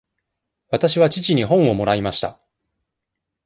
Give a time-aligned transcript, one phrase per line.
[0.71, 2.39] わたしは父に本をもらいました。